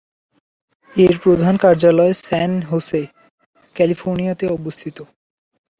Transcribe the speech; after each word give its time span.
এর 0.95 1.15
প্রধান 1.23 1.53
কার্যালয় 1.57 2.13
স্যান 2.21 2.51
হোসে, 2.61 3.01
ক্যালিফোর্নিয়াতে 3.75 4.45
অবস্থিত। 4.49 4.97